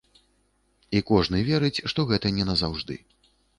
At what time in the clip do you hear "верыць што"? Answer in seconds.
1.51-2.07